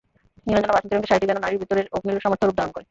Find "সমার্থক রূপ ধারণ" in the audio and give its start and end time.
2.25-2.71